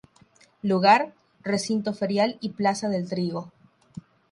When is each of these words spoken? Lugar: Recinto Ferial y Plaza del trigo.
Lugar: 0.63 1.13
Recinto 1.43 1.93
Ferial 1.93 2.39
y 2.41 2.53
Plaza 2.53 2.89
del 2.89 3.07
trigo. 3.07 3.51